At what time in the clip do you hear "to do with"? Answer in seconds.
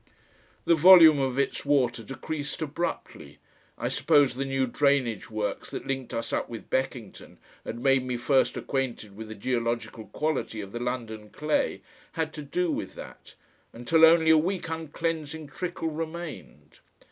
12.33-12.95